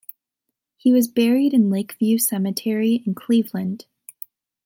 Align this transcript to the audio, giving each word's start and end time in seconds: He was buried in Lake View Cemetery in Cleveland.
He 0.77 0.91
was 0.91 1.07
buried 1.07 1.53
in 1.53 1.69
Lake 1.69 1.93
View 1.99 2.17
Cemetery 2.17 3.03
in 3.05 3.13
Cleveland. 3.13 3.85